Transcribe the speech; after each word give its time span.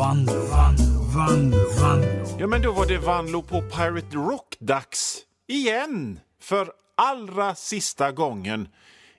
Vanlo, 0.00 0.32
Vanlo, 0.32 1.02
Vanlo, 1.14 1.58
Vanlo. 1.80 2.36
Ja, 2.38 2.46
men 2.46 2.62
då 2.62 2.72
var 2.72 2.86
det 2.86 2.98
Vanlo 2.98 3.42
på 3.42 3.62
Pirate 3.62 4.16
Rock-dags 4.16 5.18
igen. 5.48 6.20
För 6.42 6.72
allra 6.96 7.54
sista 7.54 8.12
gången 8.12 8.68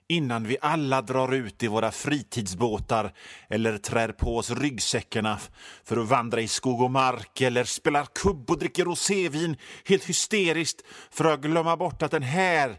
innan 0.08 0.44
vi 0.44 0.56
alla 0.60 1.02
drar 1.02 1.34
ut 1.34 1.62
i 1.62 1.66
våra 1.66 1.90
fritidsbåtar 1.90 3.12
eller 3.48 3.78
trär 3.78 4.12
på 4.12 4.36
oss 4.36 4.50
ryggsäckarna 4.50 5.38
för 5.84 5.96
att 5.96 6.08
vandra 6.08 6.40
i 6.40 6.48
skog 6.48 6.82
och 6.82 6.90
mark 6.90 7.40
eller 7.40 7.64
spelar 7.64 8.06
kubb 8.14 8.50
och 8.50 8.58
dricker 8.58 8.84
rosévin 8.84 9.56
helt 9.84 10.04
hysteriskt 10.04 10.82
för 11.10 11.24
att 11.24 11.40
glömma 11.40 11.76
bort 11.76 12.02
att 12.02 12.10
den 12.10 12.22
här, 12.22 12.76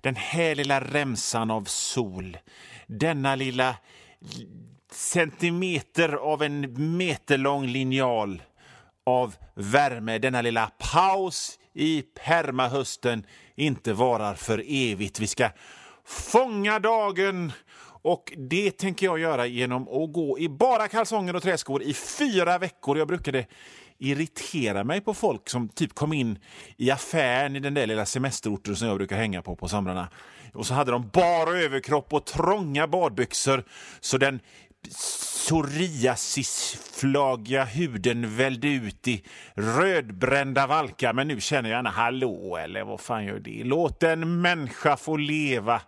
den 0.00 0.16
här 0.16 0.54
lilla 0.54 0.80
remsan 0.80 1.50
av 1.50 1.64
sol, 1.64 2.38
denna 2.86 3.34
lilla 3.34 3.76
centimeter 4.94 6.12
av 6.12 6.42
en 6.42 6.96
meterlång 6.96 7.66
linjal 7.66 8.42
av 9.06 9.34
värme, 9.54 10.18
denna 10.18 10.42
lilla 10.42 10.70
paus 10.92 11.58
i 11.74 12.02
permahösten 12.02 13.26
inte 13.56 13.92
varar 13.92 14.34
för 14.34 14.64
evigt. 14.66 15.20
Vi 15.20 15.26
ska 15.26 15.50
fånga 16.04 16.78
dagen 16.78 17.52
och 18.02 18.32
det 18.36 18.70
tänker 18.70 19.06
jag 19.06 19.18
göra 19.18 19.46
genom 19.46 19.82
att 19.82 20.12
gå 20.12 20.38
i 20.38 20.48
bara 20.48 20.88
kalsonger 20.88 21.36
och 21.36 21.42
träskor 21.42 21.82
i 21.82 21.94
fyra 21.94 22.58
veckor. 22.58 22.98
Jag 22.98 23.08
brukade 23.08 23.46
irritera 23.98 24.84
mig 24.84 25.00
på 25.00 25.14
folk 25.14 25.50
som 25.50 25.68
typ 25.68 25.94
kom 25.94 26.12
in 26.12 26.38
i 26.76 26.90
affären 26.90 27.56
i 27.56 27.60
den 27.60 27.74
där 27.74 27.86
lilla 27.86 28.06
semesterorten 28.06 28.76
som 28.76 28.88
jag 28.88 28.96
brukar 28.96 29.16
hänga 29.16 29.42
på 29.42 29.56
på 29.56 29.68
somrarna. 29.68 30.08
Och 30.54 30.66
så 30.66 30.74
hade 30.74 30.90
de 30.90 31.10
bara 31.12 31.50
överkropp 31.50 32.12
och 32.12 32.26
trånga 32.26 32.86
badbyxor 32.86 33.64
så 34.00 34.18
den 34.18 34.40
psoriasisflagiga 34.88 37.64
huden 37.64 38.36
välde 38.36 38.68
ut 38.68 39.08
i 39.08 39.24
rödbrända 39.54 40.66
valkar. 40.66 41.12
Men 41.12 41.28
nu 41.28 41.40
känner 41.40 41.70
jag 41.70 41.76
gärna 41.76 41.90
hallå, 41.90 42.56
eller 42.56 42.84
vad 42.84 43.00
fan 43.00 43.24
gör 43.24 43.38
det? 43.38 43.64
Låt 43.64 44.02
en 44.02 44.40
människa 44.40 44.96
få 44.96 45.16
leva. 45.16 45.82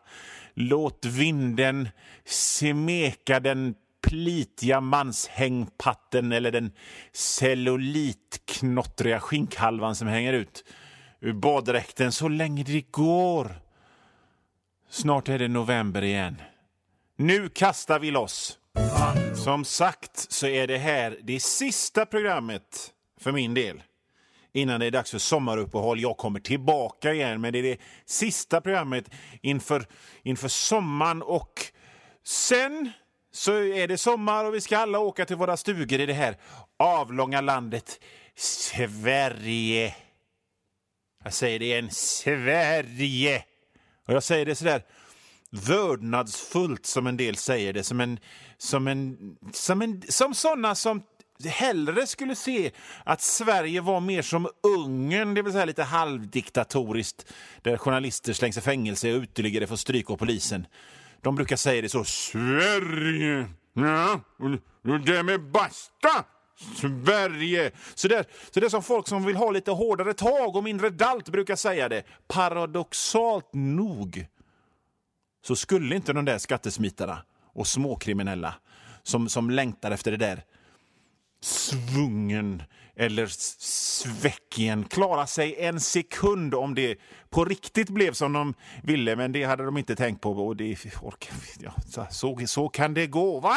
Låt 0.54 1.04
vinden 1.04 1.88
smeka 2.24 3.40
den 3.40 3.74
plitiga 4.02 4.80
manshängpatten 4.80 6.32
eller 6.32 6.52
den 6.52 6.72
cellulitknottriga 7.12 9.20
skinkhalvan 9.20 9.94
som 9.94 10.08
hänger 10.08 10.32
ut 10.32 10.64
ur 11.20 11.32
baddräkten 11.32 12.12
så 12.12 12.28
länge 12.28 12.64
det 12.64 12.90
går. 12.90 13.60
Snart 14.88 15.28
är 15.28 15.38
det 15.38 15.48
november 15.48 16.04
igen. 16.04 16.36
Nu 17.16 17.48
kastar 17.48 17.98
vi 17.98 18.10
loss. 18.10 18.58
Som 19.34 19.64
sagt 19.64 20.32
så 20.32 20.46
är 20.46 20.66
det 20.66 20.78
här 20.78 21.18
det 21.22 21.40
sista 21.40 22.06
programmet 22.06 22.92
för 23.20 23.32
min 23.32 23.54
del 23.54 23.82
innan 24.52 24.80
det 24.80 24.86
är 24.86 24.90
dags 24.90 25.10
för 25.10 25.18
sommaruppehåll. 25.18 26.00
Jag 26.00 26.16
kommer 26.16 26.40
tillbaka 26.40 27.12
igen, 27.12 27.40
men 27.40 27.52
det 27.52 27.58
är 27.58 27.62
det 27.62 27.80
sista 28.06 28.60
programmet 28.60 29.10
inför, 29.42 29.86
inför 30.22 30.48
sommaren. 30.48 31.22
Och 31.22 31.60
sen 32.24 32.90
så 33.32 33.52
är 33.52 33.88
det 33.88 33.98
sommar 33.98 34.44
och 34.44 34.54
vi 34.54 34.60
ska 34.60 34.78
alla 34.78 34.98
åka 34.98 35.24
till 35.24 35.36
våra 35.36 35.56
stugor 35.56 36.00
i 36.00 36.06
det 36.06 36.12
här 36.12 36.36
avlånga 36.76 37.40
landet 37.40 38.00
Sverige. 38.36 39.94
Jag 41.24 41.32
säger 41.32 41.58
det 41.58 41.64
igen, 41.64 41.90
Sverige. 41.90 43.44
Och 44.06 44.14
jag 44.14 44.22
säger 44.22 44.46
det 44.46 44.54
sådär 44.54 44.82
vördnadsfullt 45.54 46.86
som 46.86 47.06
en 47.06 47.16
del 47.16 47.36
säger 47.36 47.72
det, 47.72 47.84
som 47.84 48.00
en, 48.00 48.18
som 48.58 48.88
en, 48.88 49.36
som 49.52 49.82
en, 49.82 50.02
som 50.08 50.34
sådana 50.34 50.74
som 50.74 51.02
hellre 51.44 52.06
skulle 52.06 52.34
se 52.34 52.70
att 53.04 53.20
Sverige 53.20 53.80
var 53.80 54.00
mer 54.00 54.22
som 54.22 54.48
Ungern, 54.62 55.34
det 55.34 55.42
vill 55.42 55.52
säga 55.52 55.64
lite 55.64 55.82
halvdiktatoriskt, 55.82 57.32
där 57.62 57.76
journalister 57.76 58.32
slängs 58.32 58.58
i 58.58 58.60
fängelse 58.60 59.12
och 59.12 59.22
uteliggare 59.22 59.66
får 59.66 59.76
stryk 59.76 60.10
av 60.10 60.16
polisen. 60.16 60.66
De 61.20 61.34
brukar 61.34 61.56
säga 61.56 61.82
det 61.82 61.88
så. 61.88 62.04
Sverige! 62.04 63.48
Ja, 63.72 64.20
och 64.38 65.00
därmed 65.00 65.50
basta! 65.50 66.24
Sverige! 66.80 67.72
Så 67.94 68.08
det, 68.08 68.24
så 68.50 68.60
det 68.60 68.66
är 68.66 68.70
som 68.70 68.82
folk 68.82 69.08
som 69.08 69.24
vill 69.24 69.36
ha 69.36 69.50
lite 69.50 69.70
hårdare 69.70 70.14
tag 70.14 70.56
och 70.56 70.64
mindre 70.64 70.90
dalt 70.90 71.28
brukar 71.28 71.56
säga 71.56 71.88
det. 71.88 72.02
Paradoxalt 72.28 73.50
nog 73.52 74.26
så 75.46 75.56
skulle 75.56 75.96
inte 75.96 76.12
de 76.12 76.24
där 76.24 76.38
skattesmitarna 76.38 77.22
och 77.54 77.66
småkriminella 77.66 78.54
som, 79.02 79.28
som 79.28 79.50
längtar 79.50 79.90
efter 79.90 80.10
det 80.10 80.16
där 80.16 80.42
svungen 81.40 82.62
eller 82.96 83.26
svecken 83.26 84.84
klara 84.84 85.26
sig 85.26 85.56
en 85.58 85.80
sekund 85.80 86.54
om 86.54 86.74
det 86.74 86.98
på 87.30 87.44
riktigt 87.44 87.90
blev 87.90 88.12
som 88.12 88.32
de 88.32 88.54
ville, 88.82 89.16
men 89.16 89.32
det 89.32 89.44
hade 89.44 89.64
de 89.64 89.78
inte 89.78 89.96
tänkt 89.96 90.20
på. 90.20 90.30
Och 90.30 90.56
det, 90.56 90.76
orkar, 91.02 91.34
ja, 91.60 91.72
så, 92.10 92.46
så 92.46 92.68
kan 92.68 92.94
det 92.94 93.06
gå, 93.06 93.40
va? 93.40 93.56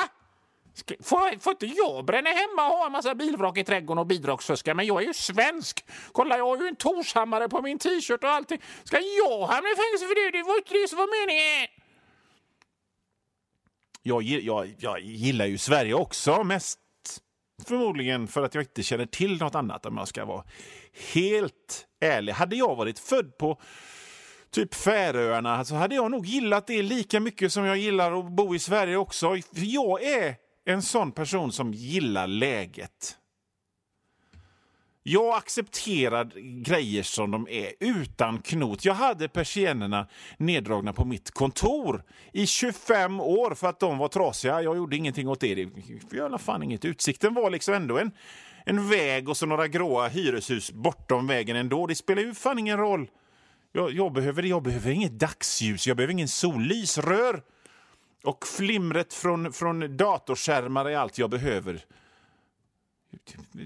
Får, 1.03 1.39
får 1.39 1.51
inte 1.51 1.65
jag 1.65 2.05
bränna 2.05 2.29
hemma 2.29 2.67
och 2.67 2.77
ha 2.77 2.85
en 2.85 2.91
massa 2.91 3.15
bilvrak 3.15 3.57
i 3.57 3.63
trädgården 3.63 3.99
och 3.99 4.07
bidragsfuska? 4.07 4.73
Men 4.73 4.85
jag 4.85 5.01
är 5.01 5.07
ju 5.07 5.13
svensk. 5.13 5.85
Kolla, 6.11 6.37
jag 6.37 6.45
har 6.45 6.57
ju 6.57 6.67
en 6.67 6.75
Torshammare 6.75 7.49
på 7.49 7.61
min 7.61 7.79
t-shirt 7.79 8.23
och 8.23 8.29
allting. 8.29 8.61
Ska 8.83 8.97
jag 8.99 9.47
hamna 9.47 9.69
i 9.69 9.75
fängelse 9.75 10.05
för 10.07 10.31
det? 10.31 10.37
Det 10.37 10.43
var 10.43 10.57
inte 10.57 10.73
det 10.73 10.87
som 10.89 10.97
var 10.97 11.25
meningen. 11.25 11.67
Jag, 14.03 14.23
jag, 14.23 14.75
jag 14.79 14.99
gillar 14.99 15.45
ju 15.45 15.57
Sverige 15.57 15.93
också, 15.93 16.43
mest 16.43 16.79
förmodligen 17.65 18.27
för 18.27 18.43
att 18.43 18.55
jag 18.55 18.61
inte 18.61 18.83
känner 18.83 19.05
till 19.05 19.37
något 19.37 19.55
annat 19.55 19.85
om 19.85 19.97
jag 19.97 20.07
ska 20.07 20.25
vara 20.25 20.43
helt 21.13 21.87
ärlig. 22.01 22.33
Hade 22.33 22.55
jag 22.55 22.75
varit 22.75 22.99
född 22.99 23.37
på 23.37 23.61
typ 24.51 24.73
Färöarna 24.73 25.65
så 25.65 25.75
hade 25.75 25.95
jag 25.95 26.11
nog 26.11 26.25
gillat 26.25 26.67
det 26.67 26.81
lika 26.81 27.19
mycket 27.19 27.53
som 27.53 27.65
jag 27.65 27.77
gillar 27.77 28.19
att 28.19 28.31
bo 28.31 28.55
i 28.55 28.59
Sverige 28.59 28.97
också. 28.97 29.29
För 29.29 29.73
jag 29.73 30.03
är 30.03 30.35
en 30.67 30.81
sån 30.81 31.11
person 31.11 31.51
som 31.51 31.73
gillar 31.73 32.27
läget. 32.27 33.17
Jag 35.03 35.37
accepterar 35.37 36.31
grejer 36.63 37.03
som 37.03 37.31
de 37.31 37.47
är, 37.49 37.71
utan 37.79 38.39
knot. 38.39 38.85
Jag 38.85 38.93
hade 38.93 39.27
persiennerna 39.27 40.07
neddragna 40.37 40.93
på 40.93 41.05
mitt 41.05 41.31
kontor 41.31 42.03
i 42.33 42.47
25 42.47 43.19
år 43.19 43.55
för 43.55 43.67
att 43.67 43.79
de 43.79 43.97
var 43.97 44.07
trasiga. 44.07 44.61
Jag 44.61 44.77
gjorde 44.77 44.95
ingenting 44.95 45.27
åt 45.27 45.39
det. 45.39 45.55
Det 45.55 46.39
fan 46.39 46.63
inget. 46.63 46.85
Utsikten 46.85 47.33
var 47.33 47.49
liksom 47.49 47.73
ändå 47.73 47.97
en, 47.97 48.11
en 48.65 48.89
väg 48.89 49.29
och 49.29 49.37
så 49.37 49.45
några 49.45 49.67
gråa 49.67 50.07
hyreshus 50.07 50.71
bortom 50.71 51.27
vägen 51.27 51.55
ändå. 51.55 51.87
Det 51.87 51.95
spelar 51.95 52.21
ju 52.21 52.33
fan 52.33 52.59
ingen 52.59 52.77
roll. 52.77 53.09
Jag, 53.71 53.91
jag, 53.91 54.13
behöver, 54.13 54.43
jag 54.43 54.63
behöver 54.63 54.91
inget 54.91 55.19
dagsljus, 55.19 55.87
jag 55.87 55.97
behöver 55.97 56.13
ingen 56.13 56.27
sollysrör. 56.27 57.41
Och 58.27 58.47
flimret 58.47 59.13
från, 59.13 59.53
från 59.53 59.97
datorskärmar 59.97 60.85
är 60.85 60.97
allt 60.97 61.17
jag 61.17 61.29
behöver. 61.29 61.85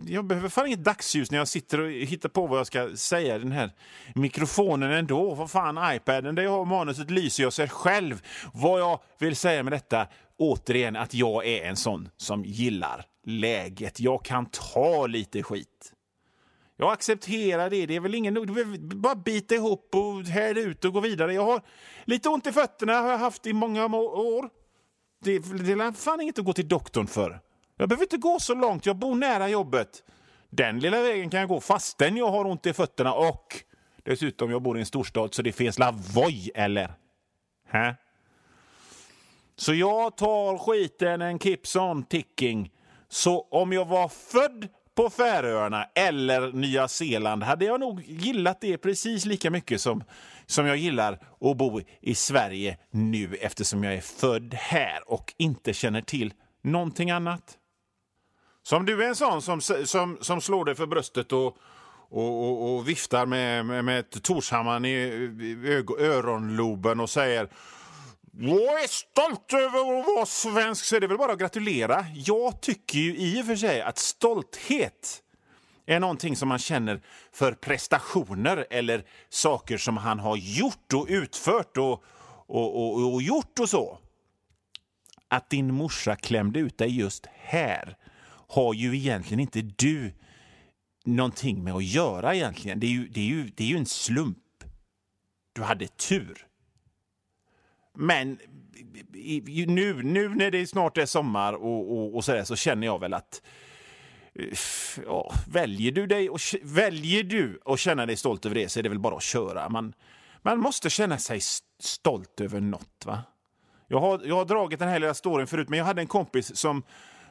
Jag 0.05 0.25
behöver 0.25 0.49
fan 0.49 0.67
inget 0.67 0.83
dagsljus 0.83 1.31
när 1.31 1.38
jag 1.38 1.47
sitter 1.47 1.79
och 1.79 1.91
hittar 1.91 2.29
på 2.29 2.47
vad 2.47 2.59
jag 2.59 2.67
ska 2.67 2.95
säga. 2.95 3.39
Den 3.39 3.51
här 3.51 3.72
mikrofonen 4.16 4.91
ändå. 4.91 5.35
Vad 5.35 5.51
fan, 5.51 5.95
iPaden 5.95 6.35
där 6.35 6.44
jag 6.44 6.51
har 6.51 6.66
manuset 6.66 7.11
lyser 7.11 7.44
jag 7.44 7.53
sig 7.53 7.69
själv. 7.69 8.22
Vad 8.53 8.79
jag 8.79 8.99
vill 9.19 9.35
säga 9.35 9.63
med 9.63 9.73
detta, 9.73 10.07
återigen, 10.38 10.95
att 10.95 11.13
jag 11.13 11.47
är 11.47 11.69
en 11.69 11.75
sån 11.75 12.09
som 12.17 12.45
gillar 12.45 13.05
läget. 13.25 13.99
Jag 13.99 14.25
kan 14.25 14.45
ta 14.45 15.07
lite 15.07 15.43
skit. 15.43 15.93
Jag 16.81 16.91
accepterar 16.91 17.69
det. 17.69 17.85
Det 17.85 17.95
är 17.95 17.99
väl 17.99 18.15
ingen... 18.15 18.37
Bara 19.01 19.15
bita 19.15 19.55
ihop 19.55 19.89
och 19.95 20.25
härda 20.25 20.61
ut 20.61 20.85
och 20.85 20.93
gå 20.93 20.99
vidare. 20.99 21.33
Jag 21.33 21.45
har 21.45 21.61
lite 22.05 22.29
ont 22.29 22.47
i 22.47 22.51
fötterna, 22.51 22.93
har 22.93 23.11
jag 23.11 23.17
haft 23.17 23.47
i 23.47 23.53
många 23.53 23.85
år. 23.85 24.49
Det, 25.23 25.39
det 25.39 25.72
är 25.72 25.91
fan 25.91 26.22
inget 26.22 26.39
att 26.39 26.45
gå 26.45 26.53
till 26.53 26.67
doktorn 26.67 27.07
för. 27.07 27.39
Jag 27.78 27.89
behöver 27.89 28.03
inte 28.03 28.17
gå 28.17 28.39
så 28.39 28.53
långt, 28.53 28.85
jag 28.85 28.95
bor 28.95 29.16
nära 29.16 29.49
jobbet. 29.49 30.03
Den 30.49 30.79
lilla 30.79 31.01
vägen 31.01 31.29
kan 31.29 31.39
jag 31.39 31.49
gå 31.49 31.59
fastän 31.59 32.17
jag 32.17 32.31
har 32.31 32.45
ont 32.45 32.66
i 32.66 32.73
fötterna 32.73 33.13
och 33.13 33.63
dessutom 34.03 34.51
jag 34.51 34.61
bor 34.61 34.77
i 34.77 34.79
en 34.79 34.85
storstad 34.85 35.34
så 35.34 35.41
det 35.41 35.51
finns 35.51 35.79
lavoj, 35.79 36.51
eller? 36.55 36.93
Hä? 37.67 37.95
Så 39.55 39.73
jag 39.73 40.17
tar 40.17 40.57
skiten 40.57 41.22
en 41.22 41.39
keeps 41.39 41.75
on 41.75 42.03
ticking. 42.03 42.72
Så 43.07 43.41
om 43.41 43.73
jag 43.73 43.85
var 43.85 44.07
född 44.07 44.67
på 45.01 45.09
Färöarna 45.09 45.85
eller 45.95 46.51
Nya 46.51 46.87
Zeeland 46.87 47.43
hade 47.43 47.65
jag 47.65 47.79
nog 47.79 48.03
gillat 48.07 48.61
det 48.61 48.77
precis 48.77 49.25
lika 49.25 49.51
mycket 49.51 49.81
som, 49.81 50.03
som 50.45 50.65
jag 50.65 50.77
gillar 50.77 51.13
att 51.41 51.57
bo 51.57 51.81
i 52.01 52.15
Sverige 52.15 52.77
nu 52.91 53.35
eftersom 53.35 53.83
jag 53.83 53.93
är 53.93 54.01
född 54.01 54.53
här 54.53 55.11
och 55.11 55.33
inte 55.37 55.73
känner 55.73 56.01
till 56.01 56.33
någonting 56.63 57.11
annat. 57.11 57.57
Så 58.63 58.77
om 58.77 58.85
du 58.85 59.03
är 59.03 59.07
en 59.07 59.15
sån 59.15 59.41
som, 59.41 59.61
som, 59.61 60.17
som 60.21 60.41
slår 60.41 60.65
dig 60.65 60.75
för 60.75 60.85
bröstet 60.85 61.31
och, 61.31 61.57
och, 62.09 62.47
och, 62.47 62.75
och 62.75 62.89
viftar 62.89 63.25
med, 63.25 63.65
med, 63.65 63.85
med 63.85 64.23
Torshammaren 64.23 64.85
i 64.85 65.83
öronloben 65.99 66.99
och 66.99 67.09
säger 67.09 67.49
jag 68.37 68.83
är 68.83 68.87
stolt 68.87 69.53
över 69.53 69.99
att 69.99 70.05
vara 70.05 70.25
svensk, 70.25 70.85
så 70.85 70.95
är 70.95 70.99
det 70.99 71.07
väl 71.07 71.17
bara 71.17 71.31
att 71.31 71.39
gratulera. 71.39 72.05
Jag 72.16 72.61
tycker 72.61 72.99
ju 72.99 73.16
i 73.17 73.41
och 73.41 73.45
för 73.45 73.55
sig 73.55 73.81
att 73.81 73.97
stolthet 73.97 75.23
är 75.85 75.99
någonting 75.99 76.35
som 76.35 76.49
man 76.49 76.59
känner 76.59 77.01
för 77.31 77.53
prestationer 77.53 78.67
eller 78.69 79.05
saker 79.29 79.78
som 79.78 79.97
han 79.97 80.19
har 80.19 80.37
gjort 80.37 80.93
och 80.93 81.05
utfört 81.09 81.78
och, 81.78 82.03
och, 82.47 82.75
och, 82.75 83.13
och 83.13 83.22
gjort 83.22 83.59
och 83.59 83.69
så. 83.69 83.97
Att 85.27 85.49
din 85.49 85.73
morsa 85.73 86.16
klämde 86.16 86.59
ut 86.59 86.77
dig 86.77 86.97
just 86.97 87.25
här 87.34 87.97
har 88.47 88.73
ju 88.73 88.97
egentligen 88.97 89.39
inte 89.39 89.61
du 89.61 90.13
någonting 91.05 91.63
med 91.63 91.73
att 91.73 91.84
göra 91.84 92.35
egentligen. 92.35 92.79
Det 92.79 92.87
är 92.87 92.91
ju, 92.91 93.07
det 93.07 93.19
är 93.19 93.25
ju, 93.25 93.51
det 93.55 93.63
är 93.63 93.67
ju 93.67 93.77
en 93.77 93.85
slump. 93.85 94.37
Du 95.53 95.61
hade 95.61 95.87
tur. 95.87 96.47
Men 98.01 98.39
nu, 99.67 100.03
nu 100.03 100.29
när 100.29 100.51
det 100.51 100.67
snart 100.67 100.97
är 100.97 101.05
sommar 101.05 101.53
och, 101.53 101.97
och, 101.97 102.15
och 102.15 102.25
så, 102.25 102.31
där, 102.31 102.43
så 102.43 102.55
känner 102.55 102.87
jag 102.87 102.99
väl 102.99 103.13
att 103.13 103.41
ja, 105.05 105.33
väljer, 105.47 105.91
du 105.91 106.07
dig 106.07 106.29
och, 106.29 106.39
väljer 106.63 107.23
du 107.23 107.59
att 107.65 107.79
känna 107.79 108.05
dig 108.05 108.15
stolt 108.15 108.45
över 108.45 108.55
det 108.55 108.69
så 108.69 108.79
är 108.79 108.83
det 108.83 108.89
väl 108.89 108.99
bara 108.99 109.15
att 109.15 109.23
köra. 109.23 109.69
Man, 109.69 109.93
man 110.41 110.59
måste 110.59 110.89
känna 110.89 111.17
sig 111.17 111.39
stolt 111.79 112.41
över 112.41 112.59
något. 112.59 113.05
Va? 113.05 113.23
Jag, 113.87 113.99
har, 113.99 114.21
jag 114.25 114.35
har 114.35 114.45
dragit 114.45 114.79
den 114.79 114.89
här 114.89 114.99
lilla 114.99 115.13
storyn 115.13 115.47
förut, 115.47 115.69
men 115.69 115.79
jag 115.79 115.85
hade 115.85 116.01
en 116.01 116.07
kompis 116.07 116.55
som, 116.55 116.83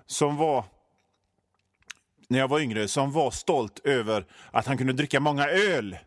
som 0.07 0.37
var 0.37 0.65
när 2.29 2.39
jag 2.39 2.49
var 2.49 2.61
yngre 2.61 2.89
som 2.89 3.13
var 3.13 3.31
stolt 3.31 3.79
över 3.85 4.27
att 4.51 4.67
han 4.67 4.79
kunde 4.79 4.93
dricka 4.93 5.21
många 5.21 5.47
öl. 5.49 5.99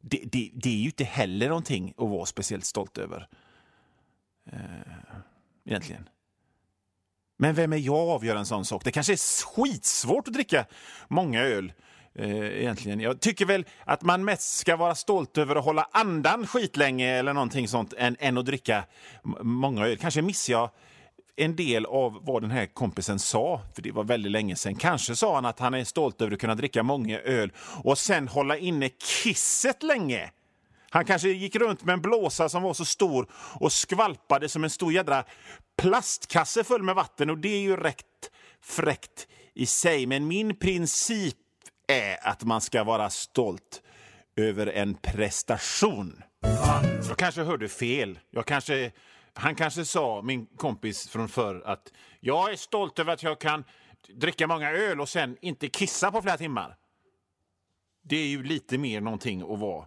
Det, 0.00 0.22
det, 0.24 0.50
det 0.54 0.68
är 0.68 0.78
ju 0.78 0.86
inte 0.86 1.04
heller 1.04 1.48
någonting 1.48 1.94
att 1.96 2.08
vara 2.08 2.26
speciellt 2.26 2.64
stolt 2.64 2.98
över. 2.98 3.28
Eh, 4.52 4.58
egentligen. 5.66 6.08
Men 7.38 7.54
vem 7.54 7.72
är 7.72 7.76
jag 7.76 7.94
att 7.94 8.14
avgöra 8.14 8.38
en 8.38 8.46
sån 8.46 8.64
sak? 8.64 8.84
Det 8.84 8.90
kanske 8.90 9.12
är 9.12 9.44
skitsvårt 9.54 10.28
att 10.28 10.34
dricka 10.34 10.66
många 11.08 11.42
öl. 11.42 11.72
Eh, 12.14 12.60
egentligen. 12.60 13.00
Jag 13.00 13.20
tycker 13.20 13.46
väl 13.46 13.64
att 13.84 14.02
man 14.02 14.24
mest 14.24 14.58
ska 14.58 14.76
vara 14.76 14.94
stolt 14.94 15.38
över 15.38 15.56
att 15.56 15.64
hålla 15.64 15.88
andan 15.92 16.46
skitlänge 16.46 17.08
eller 17.08 17.32
någonting 17.32 17.68
sånt 17.68 17.92
än, 17.92 18.16
än 18.18 18.38
att 18.38 18.46
dricka 18.46 18.84
många 19.40 19.86
öl. 19.86 19.96
Kanske 19.96 20.22
missar 20.22 20.52
jag 20.52 20.70
en 21.36 21.56
del 21.56 21.86
av 21.86 22.18
vad 22.22 22.42
den 22.42 22.50
här 22.50 22.66
kompisen 22.66 23.18
sa, 23.18 23.60
för 23.74 23.82
det 23.82 23.92
var 23.92 24.04
väldigt 24.04 24.32
länge 24.32 24.56
sedan. 24.56 24.74
Kanske 24.74 25.16
sa 25.16 25.34
han 25.34 25.44
att 25.44 25.58
han 25.58 25.74
är 25.74 25.84
stolt 25.84 26.22
över 26.22 26.32
att 26.32 26.40
kunna 26.40 26.54
dricka 26.54 26.82
många 26.82 27.18
öl 27.18 27.52
och 27.84 27.98
sen 27.98 28.28
hålla 28.28 28.56
inne 28.56 28.88
kisset 28.88 29.82
länge. 29.82 30.30
Han 30.90 31.04
kanske 31.04 31.28
gick 31.28 31.56
runt 31.56 31.84
med 31.84 31.92
en 31.92 32.00
blåsa 32.00 32.48
som 32.48 32.62
var 32.62 32.74
så 32.74 32.84
stor 32.84 33.28
och 33.32 33.72
skvalpade 33.72 34.48
som 34.48 34.64
en 34.64 34.70
stor 34.70 34.92
jädra 34.92 35.24
plastkasse 35.76 36.64
full 36.64 36.82
med 36.82 36.94
vatten 36.94 37.30
och 37.30 37.38
det 37.38 37.48
är 37.48 37.60
ju 37.60 37.76
rätt 37.76 38.30
fräckt 38.60 39.28
i 39.54 39.66
sig. 39.66 40.06
Men 40.06 40.28
min 40.28 40.58
princip 40.58 41.36
är 41.86 42.28
att 42.28 42.44
man 42.44 42.60
ska 42.60 42.84
vara 42.84 43.10
stolt 43.10 43.82
över 44.36 44.66
en 44.66 44.94
prestation. 44.94 46.22
Jag 47.08 47.16
kanske 47.18 47.42
hörde 47.42 47.68
fel. 47.68 48.18
Jag 48.30 48.46
kanske, 48.46 48.92
han 49.34 49.54
kanske 49.54 49.84
sa, 49.84 50.22
min 50.22 50.46
kompis 50.46 51.08
från 51.08 51.28
förr, 51.28 51.62
att 51.64 51.92
jag 52.20 52.52
är 52.52 52.56
stolt 52.56 52.98
över 52.98 53.12
att 53.12 53.22
jag 53.22 53.40
kan 53.40 53.64
dricka 54.08 54.46
många 54.46 54.70
öl 54.70 55.00
och 55.00 55.08
sen 55.08 55.36
inte 55.40 55.68
kissa 55.68 56.10
på 56.10 56.22
flera 56.22 56.36
timmar. 56.36 56.76
Det 58.02 58.16
är 58.16 58.28
ju 58.28 58.42
lite 58.42 58.78
mer 58.78 59.00
någonting 59.00 59.42
att 59.42 59.58
vara 59.58 59.86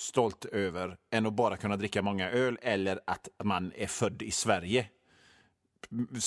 stolt 0.00 0.44
över 0.44 0.96
än 1.12 1.26
att 1.26 1.32
bara 1.32 1.56
kunna 1.56 1.76
dricka 1.76 2.02
många 2.02 2.30
öl 2.30 2.58
eller 2.62 3.00
att 3.06 3.28
man 3.44 3.72
är 3.76 3.86
född 3.86 4.22
i 4.22 4.30
Sverige. 4.30 4.86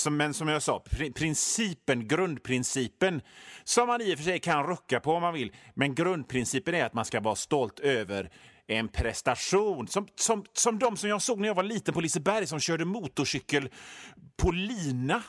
Men 0.10 0.34
som 0.34 0.48
jag 0.48 0.64
sa, 0.64 0.84
principen, 1.16 2.08
grundprincipen 2.08 3.22
som 3.64 3.88
man 3.88 4.02
i 4.02 4.14
och 4.14 4.18
för 4.18 4.24
sig 4.24 4.40
kan 4.40 4.68
rucka 4.68 5.00
på 5.00 5.14
om 5.14 5.22
man 5.22 5.34
vill, 5.34 5.52
men 5.74 5.96
grundprincipen 5.96 6.75
är 6.75 6.86
att 6.86 6.94
man 6.94 7.06
ska 7.06 7.20
vara 7.20 7.36
stolt 7.36 7.80
över 7.80 8.31
en 8.68 8.88
prestation. 8.88 9.88
Som, 9.88 10.08
som, 10.16 10.46
som 10.54 10.80
de 10.80 10.98
som 10.98 11.10
jag 11.10 11.22
såg 11.22 11.40
när 11.40 11.48
jag 11.48 11.56
var 11.56 11.64
liten 11.64 11.94
på 11.94 12.02
Liseberg 12.02 12.48
som 12.48 12.60
körde 12.60 12.86
motorcykel 12.86 13.69
på 14.38 14.52
lina. 14.52 15.24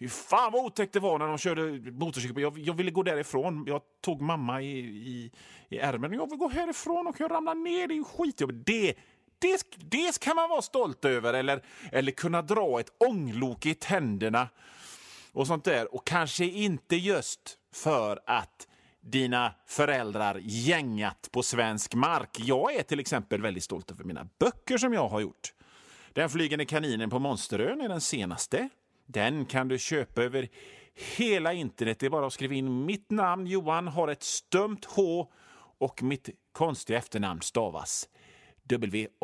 Hur 0.00 0.08
fan 0.08 0.52
vad 0.52 0.64
otäckt 0.64 0.92
det 0.92 1.00
var 1.00 1.18
när 1.18 1.26
de 1.26 1.38
körde 1.38 1.90
motorcykel. 1.90 2.42
Jag, 2.42 2.58
jag 2.58 2.74
ville 2.74 2.90
gå 2.90 3.02
därifrån. 3.02 3.64
Jag 3.66 3.82
tog 4.00 4.20
mamma 4.20 4.62
i, 4.62 4.78
i, 4.78 5.32
i 5.68 5.78
ärmen. 5.78 6.12
Jag 6.12 6.30
vill 6.30 6.38
gå 6.38 6.48
härifrån 6.48 7.06
och 7.06 7.20
jag 7.20 7.30
ramlar 7.30 7.54
ner. 7.54 7.88
Det 7.88 7.94
är 7.94 8.04
skitjobbigt. 8.04 8.66
Det, 8.66 8.94
det, 9.38 9.64
det 9.90 10.20
kan 10.20 10.36
man 10.36 10.48
vara 10.48 10.62
stolt 10.62 11.04
över. 11.04 11.34
Eller, 11.34 11.62
eller 11.92 12.12
kunna 12.12 12.42
dra 12.42 12.80
ett 12.80 12.92
ånglok 12.98 13.66
i 13.66 13.74
tänderna 13.74 14.48
och 15.32 15.46
sånt 15.46 15.64
där. 15.64 15.94
Och 15.94 16.06
kanske 16.06 16.44
inte 16.44 16.96
just 16.96 17.58
för 17.72 18.20
att 18.26 18.68
dina 19.00 19.54
föräldrar 19.66 20.40
gängat 20.42 21.28
på 21.32 21.42
svensk 21.42 21.94
mark. 21.94 22.36
Jag 22.38 22.74
är 22.74 22.82
till 22.82 23.00
exempel 23.00 23.42
väldigt 23.42 23.64
stolt 23.64 23.90
över 23.90 24.04
mina 24.04 24.28
böcker 24.38 24.78
som 24.78 24.92
jag 24.92 25.08
har 25.08 25.20
gjort. 25.20 25.52
Den 26.12 26.30
flygande 26.30 26.64
kaninen 26.64 27.10
på 27.10 27.18
Monsterön 27.18 27.80
är 27.80 27.88
den 27.88 28.00
senaste. 28.00 28.68
Den 29.12 29.44
kan 29.44 29.68
du 29.68 29.78
köpa 29.78 30.22
över 30.22 30.48
hela 31.16 31.52
internet. 31.52 31.98
Det 31.98 32.06
är 32.06 32.10
bara 32.10 32.26
att 32.26 32.32
skriva 32.32 32.54
in 32.54 32.84
mitt 32.84 33.10
namn, 33.10 33.46
Johan, 33.46 33.88
har 33.88 34.08
ett 34.08 34.22
stumt 34.22 34.80
H 34.86 35.32
och 35.78 36.02
mitt 36.02 36.28
konstiga 36.52 36.98
efternamn 36.98 37.42
stavas 37.42 38.08
W-A-N-L-O-O. 38.64 39.16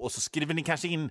Och 0.00 0.12
så 0.12 0.20
skriver 0.20 0.54
ni 0.54 0.62
kanske 0.62 0.88
in 0.88 1.10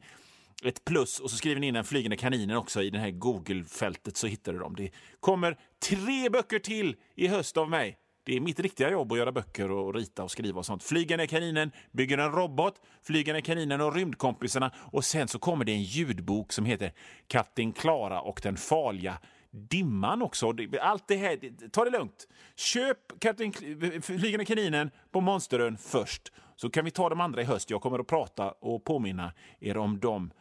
ett 0.63 0.85
plus 0.85 1.19
och 1.19 1.31
så 1.31 1.37
skriver 1.37 1.61
ni 1.61 1.67
in 1.67 1.73
den 1.73 1.83
flygande 1.83 2.17
kaninen 2.17 2.57
också 2.57 2.81
i 2.81 2.89
det 2.89 2.99
här 2.99 3.11
Google-fältet 3.11 4.17
så 4.17 4.27
hittar 4.27 4.53
du 4.53 4.59
dem. 4.59 4.75
Det 4.75 4.91
kommer 5.19 5.57
tre 5.89 6.29
böcker 6.29 6.59
till 6.59 6.95
i 7.15 7.27
höst 7.27 7.57
av 7.57 7.69
mig. 7.69 7.97
Det 8.27 8.35
är 8.35 8.39
mitt 8.39 8.59
riktiga 8.59 8.89
jobb 8.89 9.11
att 9.11 9.17
göra 9.17 9.31
böcker 9.31 9.71
och 9.71 9.95
rita 9.95 10.23
och 10.23 10.31
skriva 10.31 10.59
och 10.59 10.65
sånt. 10.65 10.83
Flygande 10.83 11.27
kaninen 11.27 11.71
bygger 11.91 12.17
en 12.17 12.31
robot, 12.31 12.81
Flygande 13.03 13.41
kaninen 13.41 13.81
och 13.81 13.95
rymdkompisarna 13.95 14.71
och 14.77 15.05
sen 15.05 15.27
så 15.27 15.39
kommer 15.39 15.65
det 15.65 15.71
en 15.71 15.83
ljudbok 15.83 16.51
som 16.51 16.65
heter 16.65 16.93
Katten 17.27 17.71
Klara 17.71 18.21
och 18.21 18.39
den 18.43 18.57
farliga 18.57 19.17
dimman 19.51 20.21
också. 20.21 20.53
Allt 20.81 21.07
det 21.07 21.15
här, 21.15 21.69
ta 21.69 21.85
det 21.85 21.91
lugnt. 21.91 22.27
Köp 22.55 23.19
Katten, 23.19 23.53
Flygande 24.01 24.45
kaninen 24.45 24.91
på 25.11 25.21
Monsterön 25.21 25.77
först, 25.77 26.31
så 26.55 26.69
kan 26.69 26.85
vi 26.85 26.91
ta 26.91 27.09
de 27.09 27.21
andra 27.21 27.41
i 27.41 27.45
höst. 27.45 27.69
Jag 27.69 27.81
kommer 27.81 27.99
att 27.99 28.07
prata 28.07 28.51
och 28.51 28.83
påminna 28.83 29.33
er 29.59 29.77
om 29.77 29.99
dem 29.99 30.31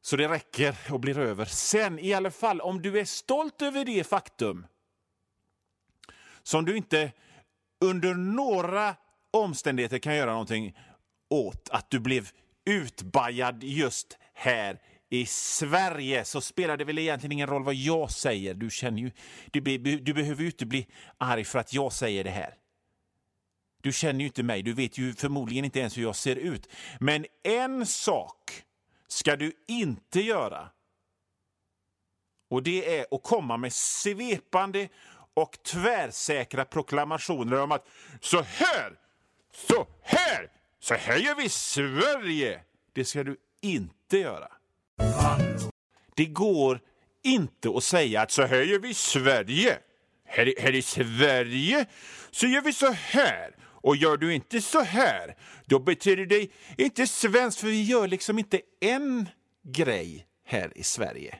så 0.00 0.16
det 0.16 0.28
räcker 0.28 0.76
och 0.90 1.00
blir 1.00 1.18
över. 1.18 1.44
Sen 1.44 1.98
i 1.98 2.14
alla 2.14 2.30
fall, 2.30 2.60
om 2.60 2.82
du 2.82 3.00
är 3.00 3.04
stolt 3.04 3.62
över 3.62 3.84
det 3.84 4.06
faktum 4.06 4.66
som 6.42 6.64
du 6.64 6.76
inte 6.76 7.12
under 7.80 8.14
några 8.14 8.96
omständigheter 9.30 9.98
kan 9.98 10.16
göra 10.16 10.30
någonting 10.30 10.76
åt 11.30 11.68
att 11.70 11.90
du 11.90 12.00
blev 12.00 12.28
utbajad 12.64 13.64
just 13.64 14.18
här 14.34 14.80
i 15.10 15.26
Sverige 15.26 16.24
så 16.24 16.40
spelar 16.40 16.76
det 16.76 16.84
väl 16.84 16.98
egentligen 16.98 17.32
ingen 17.32 17.46
roll 17.46 17.64
vad 17.64 17.74
jag 17.74 18.10
säger. 18.10 18.54
Du, 18.54 18.70
känner 18.70 18.98
ju, 18.98 19.10
du, 19.50 19.60
du 19.98 20.14
behöver 20.14 20.42
ju 20.42 20.46
inte 20.46 20.66
bli 20.66 20.86
arg 21.18 21.44
för 21.44 21.58
att 21.58 21.72
jag 21.72 21.92
säger 21.92 22.24
det 22.24 22.30
här. 22.30 22.54
Du 23.82 23.92
känner 23.92 24.20
ju 24.20 24.26
inte 24.26 24.42
mig, 24.42 24.62
du 24.62 24.72
vet 24.72 24.98
ju 24.98 25.14
förmodligen 25.14 25.64
inte 25.64 25.80
ens 25.80 25.98
hur 25.98 26.02
jag 26.02 26.16
ser 26.16 26.36
ut. 26.36 26.68
Men 27.00 27.26
en 27.44 27.86
sak 27.86 28.62
ska 29.08 29.36
du 29.36 29.52
inte 29.68 30.20
göra. 30.20 30.68
Och 32.50 32.62
det 32.62 32.98
är 32.98 33.06
att 33.10 33.22
komma 33.22 33.56
med 33.56 33.72
svepande 33.72 34.88
och 35.34 35.62
tvärsäkra 35.62 36.64
proklamationer 36.64 37.60
om 37.60 37.72
att 37.72 37.86
så 38.20 38.42
här, 38.42 38.92
så 39.68 39.86
här, 40.02 40.50
så 40.80 40.94
här 40.94 41.16
gör 41.16 41.34
vi 41.34 41.44
i 41.44 41.48
Sverige. 41.48 42.60
Det 42.92 43.04
ska 43.04 43.24
du 43.24 43.36
inte 43.60 44.18
göra. 44.18 44.48
Det 46.14 46.24
går 46.24 46.80
inte 47.22 47.70
att 47.76 47.84
säga 47.84 48.22
att 48.22 48.30
så 48.30 48.42
här 48.42 48.62
gör 48.62 48.78
vi 48.78 48.88
i 48.88 48.94
Sverige. 48.94 49.78
Här, 50.24 50.54
här 50.58 50.74
i 50.74 50.82
Sverige 50.82 51.86
så 52.30 52.46
gör 52.46 52.60
vi 52.60 52.72
så 52.72 52.92
här. 52.92 53.56
Och 53.62 53.96
gör 53.96 54.16
du 54.16 54.34
inte 54.34 54.60
så 54.60 54.80
här, 54.80 55.36
då 55.66 55.78
betyder 55.78 56.26
det 56.26 56.48
inte 56.78 57.06
svenskt, 57.06 57.60
för 57.60 57.66
vi 57.66 57.82
gör 57.82 58.08
liksom 58.08 58.38
inte 58.38 58.60
en 58.80 59.28
grej 59.62 60.26
här 60.44 60.78
i 60.78 60.82
Sverige. 60.82 61.38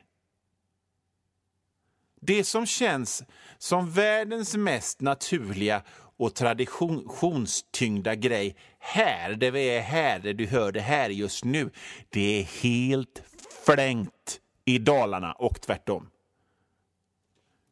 Det 2.25 2.43
som 2.43 2.65
känns 2.65 3.23
som 3.57 3.91
världens 3.91 4.55
mest 4.55 5.01
naturliga 5.01 5.81
och 6.17 6.35
traditionstyngda 6.35 8.15
grej 8.15 8.55
här, 8.79 9.33
där 9.33 9.51
vi 9.51 9.69
är 9.69 9.81
här, 9.81 10.19
där 10.19 10.33
du 10.33 10.45
hör 10.45 10.71
det 10.71 10.81
här 10.81 11.09
just 11.09 11.45
nu, 11.45 11.69
det 12.09 12.39
är 12.39 12.43
helt 12.43 13.23
flängt 13.65 14.39
i 14.65 14.77
Dalarna 14.77 15.33
och 15.33 15.61
tvärtom. 15.61 16.09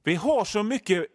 Vi 0.03 0.15
har 0.15 0.45
så 0.45 0.63
mycket 0.63 1.05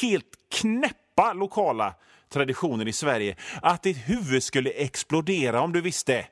helt 0.00 0.38
knäppa 0.50 1.32
lokala 1.32 1.94
traditioner 2.28 2.88
i 2.88 2.92
Sverige 2.92 3.36
att 3.62 3.82
ditt 3.82 4.08
huvud 4.08 4.42
skulle 4.42 4.70
explodera 4.70 5.60
om 5.60 5.72
du 5.72 5.80
visste. 5.80 6.26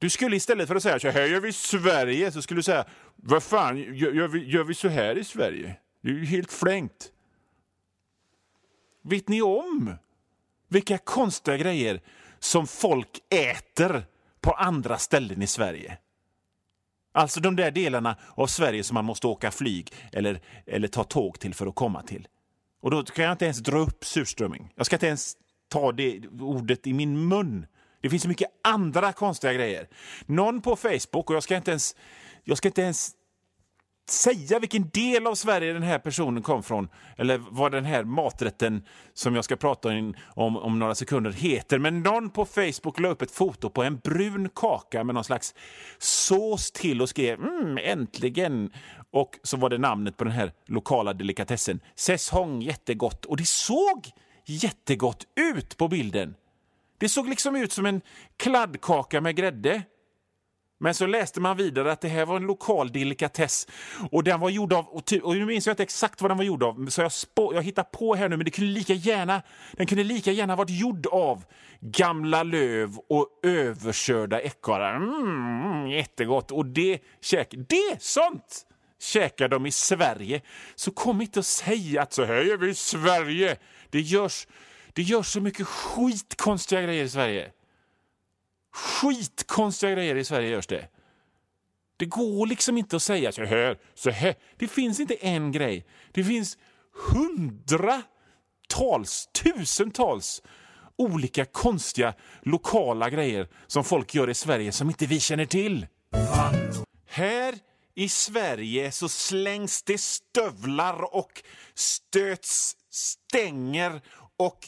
Du 0.00 0.10
skulle 0.10 0.36
istället 0.36 0.68
för 0.68 0.74
att 0.74 0.82
säga 0.82 1.00
så 1.00 1.08
här 1.08 1.26
gör 1.26 1.40
vi 1.40 1.48
i 1.48 1.52
Sverige, 1.52 2.32
så 2.32 2.42
skulle 2.42 2.58
du 2.58 2.62
säga 2.62 2.84
vad 3.16 3.42
fan, 3.42 3.78
gör, 3.78 4.12
gör, 4.12 4.28
vi, 4.28 4.50
gör 4.50 4.64
vi 4.64 4.74
så 4.74 4.88
här 4.88 5.18
i 5.18 5.24
Sverige? 5.24 5.76
Det 6.02 6.08
är 6.08 6.12
ju 6.12 6.24
helt 6.24 6.52
flängt. 6.52 7.12
Vet 9.02 9.28
ni 9.28 9.42
om 9.42 9.94
vilka 10.68 10.98
konstiga 10.98 11.56
grejer 11.56 12.00
som 12.38 12.66
folk 12.66 13.20
äter 13.28 14.06
på 14.40 14.50
andra 14.50 14.98
ställen 14.98 15.42
i 15.42 15.46
Sverige? 15.46 15.98
Alltså 17.12 17.40
de 17.40 17.56
där 17.56 17.70
delarna 17.70 18.16
av 18.34 18.46
Sverige 18.46 18.84
som 18.84 18.94
man 18.94 19.04
måste 19.04 19.26
åka 19.26 19.50
flyg 19.50 19.92
eller, 20.12 20.40
eller 20.66 20.88
ta 20.88 21.04
tåg 21.04 21.38
till 21.38 21.54
för 21.54 21.66
att 21.66 21.74
komma 21.74 22.02
till. 22.02 22.28
Och 22.80 22.90
då 22.90 23.02
kan 23.02 23.24
jag 23.24 23.32
inte 23.32 23.44
ens 23.44 23.58
dra 23.58 23.78
upp 23.78 24.04
surströmming. 24.04 24.72
Jag 24.74 24.86
ska 24.86 24.96
inte 24.96 25.06
ens 25.06 25.36
ta 25.68 25.92
det 25.92 26.26
ordet 26.40 26.86
i 26.86 26.92
min 26.92 27.28
mun. 27.28 27.66
Det 28.00 28.10
finns 28.10 28.22
så 28.22 28.28
mycket 28.28 28.50
andra 28.64 29.12
konstiga 29.12 29.52
grejer. 29.52 29.88
Någon 30.26 30.62
på 30.62 30.76
Facebook, 30.76 31.30
och 31.30 31.36
jag 31.36 31.42
ska 31.42 31.56
inte 31.56 31.70
ens, 31.70 31.96
jag 32.44 32.58
ska 32.58 32.68
inte 32.68 32.82
ens 32.82 33.14
säga 34.10 34.58
vilken 34.58 34.88
del 34.88 35.26
av 35.26 35.34
Sverige 35.34 35.72
den 35.72 35.82
här 35.82 35.98
personen 35.98 36.42
kom 36.42 36.62
från 36.62 36.88
eller 37.16 37.38
vad 37.50 37.72
den 37.72 37.84
här 37.84 38.04
maträtten 38.04 38.84
som 39.14 39.34
jag 39.34 39.44
ska 39.44 39.56
prata 39.56 39.88
om, 40.34 40.56
om, 40.56 40.78
några 40.78 40.94
sekunder 40.94 41.30
heter. 41.30 41.78
Men 41.78 42.02
någon 42.02 42.30
på 42.30 42.44
Facebook 42.44 43.00
la 43.00 43.08
upp 43.08 43.22
ett 43.22 43.30
foto 43.30 43.70
på 43.70 43.82
en 43.82 43.98
brun 43.98 44.48
kaka 44.54 45.04
med 45.04 45.14
någon 45.14 45.24
slags 45.24 45.54
sås 45.98 46.72
till 46.72 47.02
och 47.02 47.08
skrev 47.08 47.40
mm, 47.40 47.78
äntligen. 47.82 48.72
Och 49.10 49.38
så 49.42 49.56
var 49.56 49.70
det 49.70 49.78
namnet 49.78 50.16
på 50.16 50.24
den 50.24 50.32
här 50.32 50.52
lokala 50.66 51.12
delikatessen. 51.12 51.80
Säsong 51.94 52.62
jättegott. 52.62 53.24
Och 53.24 53.36
det 53.36 53.46
såg 53.46 54.10
jättegott 54.46 55.26
ut 55.36 55.76
på 55.76 55.88
bilden. 55.88 56.34
Det 57.00 57.08
såg 57.08 57.28
liksom 57.28 57.56
ut 57.56 57.72
som 57.72 57.86
en 57.86 58.00
kladdkaka 58.36 59.20
med 59.20 59.36
grädde. 59.36 59.82
Men 60.80 60.94
så 60.94 61.06
läste 61.06 61.40
man 61.40 61.56
vidare 61.56 61.92
att 61.92 62.00
det 62.00 62.08
här 62.08 62.26
var 62.26 62.36
en 62.36 62.42
lokal 62.42 62.92
delikatess. 62.92 63.66
Och 64.10 64.24
den 64.24 64.40
var 64.40 64.50
gjord 64.50 64.72
av, 64.72 64.88
och, 64.88 65.04
ty, 65.04 65.20
och 65.20 65.36
nu 65.36 65.46
minns 65.46 65.66
jag 65.66 65.72
inte 65.72 65.82
exakt 65.82 66.22
vad 66.22 66.30
den 66.30 66.38
var 66.38 66.44
gjord 66.44 66.62
av, 66.62 66.86
så 66.86 67.00
jag, 67.00 67.12
spå, 67.12 67.54
jag 67.54 67.62
hittar 67.62 67.82
på 67.82 68.14
här 68.14 68.28
nu, 68.28 68.36
men 68.36 68.44
det 68.44 68.50
kunde 68.50 68.72
lika 68.72 68.94
gärna, 68.94 69.42
den 69.72 69.86
kunde 69.86 70.04
lika 70.04 70.32
gärna 70.32 70.56
varit 70.56 70.70
gjord 70.70 71.06
av 71.06 71.44
gamla 71.80 72.42
löv 72.42 72.98
och 73.08 73.26
överkörda 73.42 74.40
ekorrar. 74.40 74.96
Mm, 74.96 75.90
jättegott! 75.90 76.50
Och 76.50 76.66
det, 76.66 76.98
käk, 77.20 77.54
det 77.68 78.02
sånt 78.02 78.66
käkar 79.00 79.48
de 79.48 79.66
i 79.66 79.72
Sverige. 79.72 80.42
Så 80.74 80.90
kom 80.90 81.20
inte 81.20 81.38
och 81.38 81.46
säg 81.46 81.98
att 81.98 82.12
så 82.12 82.24
här 82.24 82.42
gör 82.42 82.56
vi 82.56 82.70
i 82.70 82.74
Sverige. 82.74 83.56
Det 83.90 84.00
görs, 84.00 84.46
det 84.94 85.02
görs 85.02 85.26
så 85.26 85.40
mycket 85.40 85.66
skitkonstiga 85.66 86.82
grejer 86.82 87.04
i 87.04 87.08
Sverige. 87.08 87.52
Skitkonstiga 88.72 89.92
grejer 89.92 90.16
i 90.16 90.24
Sverige 90.24 90.48
görs 90.48 90.66
det. 90.66 90.88
Det 91.96 92.06
går 92.06 92.46
liksom 92.46 92.78
inte 92.78 92.96
att 92.96 93.02
säga 93.02 93.32
så 93.32 93.44
här, 93.44 93.78
så 93.94 94.10
här. 94.10 94.34
Det 94.56 94.68
finns 94.68 95.00
inte 95.00 95.14
en 95.14 95.52
grej. 95.52 95.86
Det 96.12 96.24
finns 96.24 96.58
hundratals, 97.12 98.08
tusentals 99.32 100.42
olika 101.00 101.44
konstiga 101.44 102.14
lokala 102.42 103.10
grejer 103.10 103.48
som 103.66 103.84
folk 103.84 104.14
gör 104.14 104.30
i 104.30 104.34
Sverige 104.34 104.72
som 104.72 104.88
inte 104.88 105.06
vi 105.06 105.20
känner 105.20 105.46
till. 105.46 105.86
Här 107.06 107.54
i 107.94 108.08
Sverige 108.08 108.92
så 108.92 109.08
slängs 109.08 109.82
det 109.82 110.00
stövlar 110.00 111.14
och 111.14 111.42
stöts 111.74 112.76
stänger 112.90 114.00
och 114.36 114.58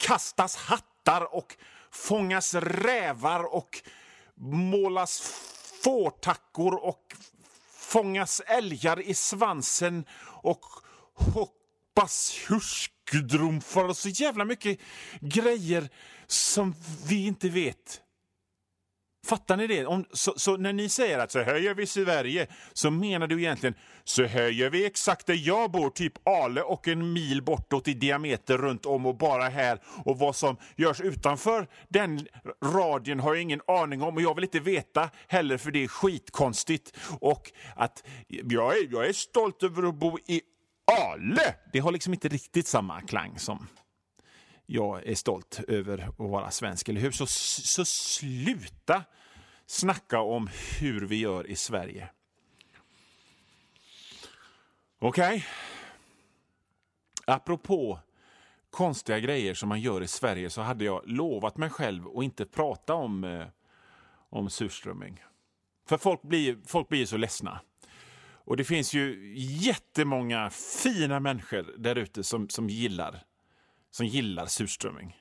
kastas 0.00 0.56
hattar 0.56 1.34
och 1.34 1.56
fångas 1.90 2.54
rävar 2.54 3.54
och 3.54 3.82
målas 4.40 5.20
fårtackor 5.84 6.74
och 6.84 7.14
fångas 7.70 8.40
älgar 8.46 9.00
i 9.00 9.14
svansen 9.14 10.04
och 10.22 10.64
hoppas 11.14 12.36
hurskdrumfar 12.48 13.84
och 13.84 13.96
så 13.96 14.08
jävla 14.08 14.44
mycket 14.44 14.80
grejer 15.20 15.88
som 16.26 16.74
vi 17.06 17.26
inte 17.26 17.48
vet. 17.48 18.00
Fattar 19.26 19.56
ni 19.56 19.66
det? 19.66 19.86
Om, 19.86 20.04
så, 20.12 20.34
så, 20.36 20.56
när 20.56 20.72
ni 20.72 20.88
säger 20.88 21.18
att 21.18 21.32
så 21.32 21.42
här 21.42 21.56
gör 21.56 21.74
vi 21.74 21.82
i 21.82 21.86
Sverige 21.86 22.46
så 22.72 22.90
menar 22.90 23.26
du 23.26 23.38
egentligen 23.38 23.74
så 24.04 24.24
här 24.24 24.48
gör 24.48 24.70
vi 24.70 24.86
exakt 24.86 25.26
där 25.26 25.40
jag 25.46 25.70
bor, 25.70 25.90
typ 25.90 26.28
Ale 26.28 26.62
och 26.62 26.88
en 26.88 27.12
mil 27.12 27.42
bortåt 27.42 27.88
i 27.88 27.94
diameter 27.94 28.58
runt 28.58 28.86
om 28.86 29.06
och 29.06 29.16
bara 29.16 29.48
här. 29.48 29.80
Och 30.04 30.18
vad 30.18 30.36
som 30.36 30.56
görs 30.76 31.00
utanför 31.00 31.68
den 31.88 32.26
radien 32.64 33.20
har 33.20 33.34
jag 33.34 33.42
ingen 33.42 33.60
aning 33.66 34.02
om 34.02 34.16
och 34.16 34.22
jag 34.22 34.34
vill 34.34 34.44
inte 34.44 34.60
veta 34.60 35.10
heller 35.28 35.56
för 35.56 35.70
det 35.70 35.84
är 35.84 35.88
skitkonstigt. 35.88 36.96
Och 37.20 37.52
att 37.76 38.04
jag 38.28 38.78
är, 38.78 38.92
jag 38.92 39.08
är 39.08 39.12
stolt 39.12 39.62
över 39.62 39.88
att 39.88 39.94
bo 39.94 40.18
i 40.18 40.40
Ale. 41.02 41.54
Det 41.72 41.78
har 41.78 41.92
liksom 41.92 42.12
inte 42.12 42.28
riktigt 42.28 42.66
samma 42.66 43.00
klang 43.00 43.38
som 43.38 43.66
jag 44.72 45.06
är 45.06 45.14
stolt 45.14 45.60
över 45.68 45.98
att 45.98 46.18
vara 46.18 46.50
svensk, 46.50 46.88
eller 46.88 47.00
hur? 47.00 47.10
Så, 47.10 47.26
så 47.26 47.84
sluta 47.84 49.04
snacka 49.66 50.20
om 50.20 50.50
hur 50.78 51.00
vi 51.00 51.16
gör 51.16 51.46
i 51.46 51.56
Sverige. 51.56 52.08
Okej? 54.98 55.36
Okay. 55.36 55.42
Apropå 57.24 58.00
konstiga 58.70 59.18
grejer 59.18 59.54
som 59.54 59.68
man 59.68 59.80
gör 59.80 60.02
i 60.02 60.08
Sverige 60.08 60.50
så 60.50 60.60
hade 60.62 60.84
jag 60.84 61.02
lovat 61.04 61.56
mig 61.56 61.70
själv 61.70 62.08
att 62.08 62.24
inte 62.24 62.46
prata 62.46 62.94
om, 62.94 63.24
eh, 63.24 63.46
om 64.30 64.50
surströmming. 64.50 65.22
För 65.88 65.98
folk 65.98 66.22
blir, 66.22 66.58
folk 66.66 66.88
blir 66.88 67.06
så 67.06 67.16
ledsna. 67.16 67.60
Och 68.44 68.56
det 68.56 68.64
finns 68.64 68.94
ju 68.94 69.34
jättemånga 69.36 70.50
fina 70.82 71.20
människor 71.20 71.74
där 71.78 71.96
ute 71.96 72.24
som, 72.24 72.48
som 72.48 72.68
gillar 72.68 73.24
som 73.90 74.06
gillar 74.06 74.46
surströmming. 74.46 75.16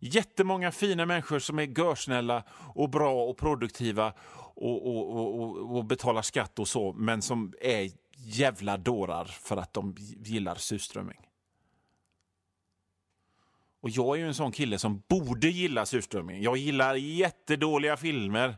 Jättemånga 0.00 0.72
fina 0.72 1.06
människor 1.06 1.38
som 1.38 1.58
är 1.58 1.78
görsnälla 1.78 2.42
och 2.74 2.90
bra 2.90 3.24
och 3.24 3.36
produktiva 3.36 4.12
och, 4.54 4.86
och, 4.86 5.40
och, 5.40 5.76
och, 5.76 5.84
betalar 5.84 6.22
skatt 6.22 6.58
och 6.58 6.68
så, 6.68 6.92
men 6.92 7.22
som 7.22 7.52
är 7.60 7.90
jävla 8.16 8.76
dårar 8.76 9.24
för 9.24 9.56
att 9.56 9.72
de 9.72 9.94
gillar 10.24 10.54
surströmming. 10.54 11.18
Och 13.80 13.90
jag 13.90 14.16
är 14.16 14.20
ju 14.20 14.26
en 14.26 14.34
sån 14.34 14.52
kille 14.52 14.78
som 14.78 15.02
borde 15.08 15.48
gilla 15.48 15.86
surströmming. 15.86 16.42
Jag 16.42 16.56
gillar 16.56 16.94
jättedåliga 16.94 17.96
filmer 17.96 18.56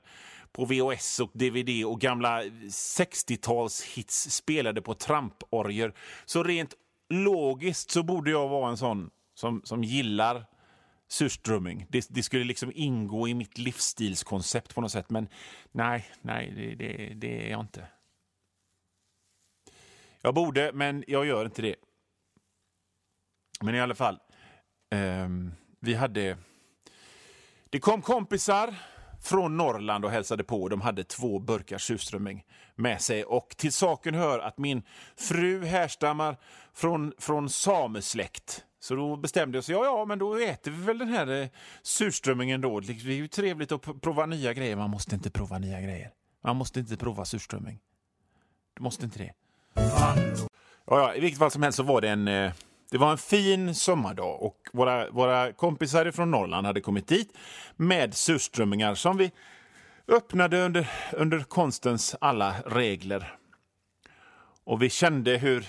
på 0.53 0.65
VHS 0.65 1.21
och 1.21 1.31
DVD 1.33 1.85
och 1.85 2.01
gamla 2.01 2.43
60-talshits 2.43 4.31
spelade 4.31 4.83
på 4.83 4.95
tramporger. 4.95 5.95
Så 6.25 6.43
rent 6.43 6.75
logiskt 7.09 7.91
så 7.91 8.03
borde 8.03 8.31
jag 8.31 8.49
vara 8.49 8.71
en 8.71 8.77
sån 8.77 9.11
som, 9.35 9.63
som 9.65 9.85
gillar 9.85 10.47
surströmming. 11.09 11.87
Det, 11.89 12.07
det, 12.11 12.23
skulle 12.23 12.45
liksom 12.45 12.73
ingå 12.75 13.29
i 13.29 13.35
mitt 13.35 13.59
livsstilskoncept 13.59 14.75
på 14.75 14.81
något 14.81 14.93
sätt. 14.93 15.11
Men 15.11 15.29
nej, 15.73 16.07
nej, 16.21 16.53
det, 16.57 16.75
det, 16.75 17.15
det 17.15 17.47
är 17.47 17.51
jag 17.51 17.61
inte. 17.61 17.87
Jag 20.21 20.35
borde, 20.35 20.73
men 20.73 21.05
jag 21.07 21.27
gör 21.27 21.45
inte 21.45 21.63
det. 21.63 21.77
Men 23.61 23.75
i 23.75 23.81
alla 23.81 23.95
fall, 23.95 24.21
eh, 24.91 25.29
vi 25.81 25.95
hade... 25.95 26.39
Det 27.71 27.81
kom 27.81 28.03
kompisar 28.03 28.75
från 29.25 29.57
Norrland 29.57 30.05
och 30.05 30.11
hälsade 30.11 30.45
på. 30.45 30.69
De 30.69 30.81
hade 30.81 31.05
två 31.05 31.39
burkar 31.39 31.79
surströmming 31.79 32.45
med 32.75 33.01
sig. 33.01 33.25
Och 33.25 33.55
till 33.57 33.73
saken 33.73 34.15
hör 34.15 34.39
att 34.39 34.59
min 34.59 34.83
fru 35.17 35.65
härstammar 35.65 36.37
från, 36.75 37.13
från 37.19 37.49
samesläkt. 37.49 38.65
Så 38.81 38.95
då 38.95 39.17
bestämde 39.17 39.57
jag 39.57 39.61
oss, 39.61 39.69
ja, 39.69 39.85
ja, 39.85 40.05
men 40.05 40.19
då 40.19 40.37
äter 40.37 40.71
vi 40.71 40.85
väl 40.85 40.99
den 40.99 41.09
här 41.09 41.43
eh, 41.43 41.49
surströmmingen 41.83 42.61
då. 42.61 42.81
Det 42.81 42.93
är 42.93 43.09
ju 43.09 43.29
trevligt 43.29 43.73
att 43.73 44.01
prova 44.01 44.27
nya 44.27 44.53
grejer. 44.53 44.77
Man 44.77 44.91
måste 44.91 45.15
inte 45.15 45.31
prova 45.31 45.59
nya 45.59 45.81
grejer. 45.81 46.11
Man 46.45 46.57
måste 46.57 46.81
inte 46.81 46.97
prova 46.97 47.25
surströmming. 47.25 47.81
Du 48.75 48.83
måste 48.83 49.05
inte 49.05 49.19
det. 49.19 49.33
Ja, 49.75 51.01
ja, 51.01 51.15
I 51.15 51.21
vilket 51.21 51.39
fall 51.39 51.51
som 51.51 51.63
helst 51.63 51.77
så 51.77 51.83
var 51.83 52.01
det 52.01 52.09
en, 52.09 52.29
eh, 52.29 52.53
det 52.95 52.99
var 52.99 53.11
en 53.11 53.19
fin 53.19 53.75
sommardag 53.75 54.43
och 54.43 54.57
våra, 54.73 55.11
våra 55.11 55.53
kompisar 55.53 56.11
från 56.11 56.31
Norrland 56.31 56.67
hade 56.67 56.81
kommit 56.81 57.09
dit 57.09 57.37
med 57.77 58.15
surströmmingar 58.15 58.95
som 58.95 59.17
vi 59.17 59.33
öppnade 60.09 60.65
under, 60.65 60.91
under 61.13 61.41
konstens 61.41 62.17
alla 62.21 62.55
regler. 62.67 63.37
Och 64.65 64.83
vi 64.83 64.91
kände 64.91 65.37
hur 65.37 65.67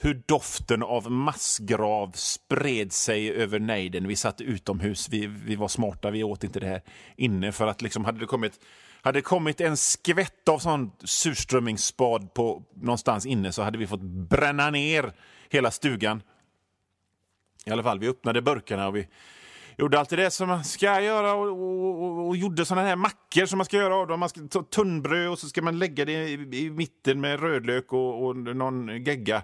hur 0.00 0.22
doften 0.26 0.82
av 0.82 1.10
massgrav 1.10 2.12
spred 2.14 2.92
sig 2.92 3.32
över 3.32 3.58
nejden. 3.58 4.08
Vi 4.08 4.16
satt 4.16 4.40
utomhus, 4.40 5.08
vi, 5.08 5.26
vi 5.26 5.56
var 5.56 5.68
smarta, 5.68 6.10
vi 6.10 6.24
åt 6.24 6.44
inte 6.44 6.60
det 6.60 6.66
här 6.66 6.82
inne. 7.16 7.52
För 7.52 7.66
att 7.66 7.82
liksom 7.82 8.04
hade 8.04 8.18
det 8.18 8.26
kommit, 8.26 8.60
hade 9.02 9.18
det 9.18 9.22
kommit 9.22 9.60
en 9.60 9.76
skvätt 9.76 10.48
av 10.48 10.58
sån 10.58 10.90
surströmmingsspad 11.04 12.34
på 12.34 12.62
någonstans 12.74 13.26
inne 13.26 13.52
så 13.52 13.62
hade 13.62 13.78
vi 13.78 13.86
fått 13.86 14.02
bränna 14.02 14.70
ner 14.70 15.12
hela 15.50 15.70
stugan. 15.70 16.22
I 17.64 17.70
alla 17.70 17.82
fall, 17.82 17.98
vi 17.98 18.08
öppnade 18.08 18.42
burkarna 18.42 18.88
och 18.88 18.96
vi, 18.96 19.08
gjorde 19.78 19.98
allt 19.98 20.10
det 20.10 20.30
som 20.30 20.48
man 20.48 20.64
ska 20.64 21.00
göra 21.00 21.34
och, 21.34 21.48
och, 21.48 22.02
och, 22.02 22.28
och 22.28 22.36
gjorde 22.36 22.64
såna 22.64 22.82
här 22.82 22.96
mackor 22.96 23.46
som 23.46 23.58
man 23.58 23.64
ska 23.64 23.76
göra 23.76 23.96
av 23.96 24.06
dem. 24.06 24.20
Man 24.20 24.28
ska 24.28 24.48
ta 24.48 24.62
tunnbröd 24.62 25.28
och 25.28 25.38
så 25.38 25.48
ska 25.48 25.62
man 25.62 25.78
lägga 25.78 26.04
det 26.04 26.28
i, 26.28 26.32
i 26.32 26.70
mitten 26.70 27.20
med 27.20 27.40
rödlök 27.40 27.92
och, 27.92 28.26
och 28.26 28.36
någon 28.36 29.04
gegga. 29.04 29.42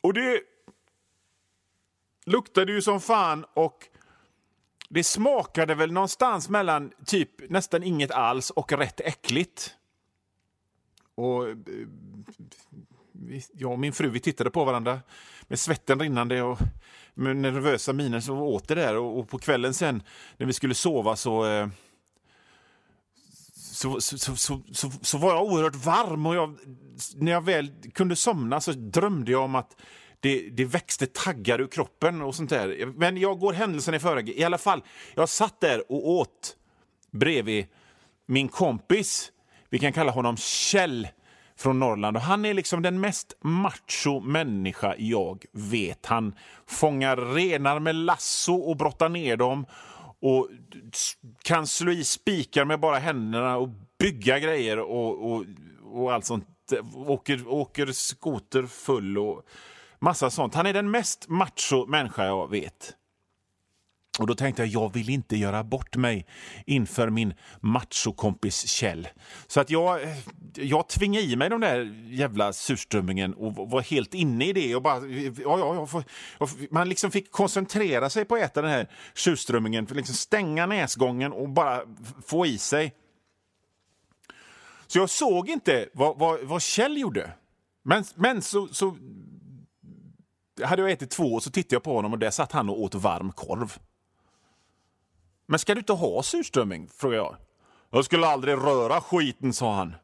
Och 0.00 0.14
det 0.14 0.40
luktade 2.26 2.72
ju 2.72 2.82
som 2.82 3.00
fan 3.00 3.44
och 3.54 3.88
det 4.88 5.04
smakade 5.04 5.74
väl 5.74 5.92
någonstans 5.92 6.48
mellan 6.48 6.92
typ 7.06 7.50
nästan 7.50 7.82
inget 7.82 8.10
alls 8.10 8.50
och 8.50 8.72
rätt 8.72 9.00
äckligt. 9.00 9.74
Och 11.14 11.48
eh, 11.48 11.56
jag 13.52 13.72
och 13.72 13.78
min 13.78 13.92
fru 13.92 14.08
vi 14.08 14.20
tittade 14.20 14.50
på 14.50 14.64
varandra 14.64 15.00
med 15.42 15.58
svetten 15.58 16.00
rinnande 16.00 16.42
och 16.42 16.58
med 17.14 17.36
nervösa 17.36 17.92
miner 17.92 18.20
så 18.20 18.36
åt 18.36 18.68
det 18.68 18.74
där. 18.74 18.96
Och, 18.96 19.18
och 19.18 19.28
på 19.28 19.38
kvällen 19.38 19.74
sen 19.74 20.02
när 20.36 20.46
vi 20.46 20.52
skulle 20.52 20.74
sova 20.74 21.16
så, 21.16 21.46
eh, 21.46 21.68
så, 23.54 24.00
så, 24.00 24.18
så, 24.18 24.60
så, 24.72 24.90
så, 25.02 25.18
var 25.18 25.32
jag 25.32 25.44
oerhört 25.44 25.74
varm. 25.74 26.26
Och 26.26 26.34
jag, 26.34 26.56
när 27.16 27.32
jag 27.32 27.44
väl 27.44 27.72
kunde 27.94 28.16
somna 28.16 28.60
så 28.60 28.72
drömde 28.72 29.32
jag 29.32 29.42
om 29.42 29.54
att 29.54 29.76
det, 30.20 30.48
det 30.50 30.64
växte 30.64 31.06
taggar 31.06 31.60
ur 31.60 31.66
kroppen 31.66 32.22
och 32.22 32.34
sånt 32.34 32.50
där. 32.50 32.86
Men 32.86 33.16
jag 33.16 33.38
går 33.38 33.52
händelsen 33.52 33.94
i 33.94 33.98
förväg. 33.98 34.28
I 34.28 34.44
alla 34.44 34.58
fall, 34.58 34.82
jag 35.14 35.28
satt 35.28 35.60
där 35.60 35.92
och 35.92 36.08
åt 36.08 36.56
bredvid 37.10 37.66
min 38.26 38.48
kompis. 38.48 39.32
Vi 39.70 39.78
kan 39.78 39.92
kalla 39.92 40.12
honom 40.12 40.36
Kjell 40.36 41.08
från 41.58 41.78
Norrland. 41.78 42.16
Och 42.16 42.22
han 42.22 42.44
är 42.44 42.54
liksom 42.54 42.82
den 42.82 43.00
mest 43.00 43.38
macho 43.40 44.20
människa 44.20 44.94
jag 44.98 45.44
vet. 45.52 46.06
Han 46.06 46.34
fångar 46.66 47.16
renar 47.16 47.78
med 47.80 47.94
lasso 47.94 48.54
och 48.54 48.76
brottar 48.76 49.08
ner 49.08 49.36
dem 49.36 49.66
och 50.20 50.48
kan 51.42 51.66
slå 51.66 51.92
i 51.92 52.04
spikar 52.04 52.64
med 52.64 52.80
bara 52.80 52.98
händerna 52.98 53.56
och 53.56 53.68
bygga 53.98 54.38
grejer 54.38 54.78
och, 54.78 55.32
och, 55.32 55.44
och 55.82 56.12
allt 56.12 56.24
sånt. 56.24 56.48
Åker, 56.94 57.48
åker 57.48 57.86
skoter 57.86 58.62
full 58.62 59.18
och 59.18 59.42
massa 59.98 60.30
sånt. 60.30 60.54
Han 60.54 60.66
är 60.66 60.72
den 60.72 60.90
mest 60.90 61.28
macho 61.28 61.86
människa 61.86 62.24
jag 62.24 62.50
vet. 62.50 62.94
Och 64.18 64.26
då 64.26 64.34
tänkte 64.34 64.62
jag, 64.62 64.68
jag 64.68 64.92
vill 64.92 65.10
inte 65.10 65.36
göra 65.36 65.64
bort 65.64 65.96
mig 65.96 66.26
inför 66.66 67.10
min 67.10 67.34
machokompis 67.60 68.66
Kjell. 68.66 69.08
Så 69.46 69.60
att 69.60 69.70
jag, 69.70 70.00
jag 70.54 70.88
tvingade 70.88 71.26
i 71.26 71.36
mig 71.36 71.50
den 71.50 71.60
där 71.60 72.04
jävla 72.06 72.52
surströmmingen 72.52 73.34
och 73.34 73.70
var 73.70 73.82
helt 73.82 74.14
inne 74.14 74.44
i 74.44 74.52
det. 74.52 74.74
Och 74.74 74.82
bara, 74.82 75.06
ja, 75.06 75.58
ja, 75.58 75.86
får, 75.86 76.04
man 76.70 76.88
liksom 76.88 77.10
fick 77.10 77.30
koncentrera 77.30 78.10
sig 78.10 78.24
på 78.24 78.34
att 78.34 78.40
äta 78.40 78.62
den 78.62 78.70
här 78.70 78.88
surströmmingen, 79.14 79.84
liksom 79.84 80.14
stänga 80.14 80.66
näsgången 80.66 81.32
och 81.32 81.48
bara 81.48 81.80
få 82.26 82.46
i 82.46 82.58
sig. 82.58 82.94
Så 84.86 84.98
jag 84.98 85.10
såg 85.10 85.48
inte 85.48 85.88
vad, 85.92 86.18
vad, 86.18 86.40
vad 86.40 86.62
Kjell 86.62 86.98
gjorde. 86.98 87.32
Men, 87.82 88.04
men 88.14 88.42
så, 88.42 88.68
så 88.68 88.96
hade 90.62 90.82
jag 90.82 90.90
ätit 90.90 91.10
två 91.10 91.34
och 91.34 91.42
så 91.42 91.50
tittade 91.50 91.74
jag 91.74 91.82
på 91.82 91.94
honom 91.94 92.12
och 92.12 92.18
där 92.18 92.30
satt 92.30 92.52
han 92.52 92.70
och 92.70 92.82
åt 92.82 92.94
varm 92.94 93.32
korv. 93.32 93.78
Men 95.46 95.58
ska 95.58 95.74
du 95.74 95.78
inte 95.78 95.92
ha 95.92 96.22
surströmming? 96.22 96.88
frågade 96.88 97.22
jag. 97.22 97.36
Jag 97.90 98.04
skulle 98.04 98.26
aldrig 98.26 98.54
röra 98.54 99.00
skiten, 99.00 99.52
sa 99.52 99.74
han. 99.74 99.94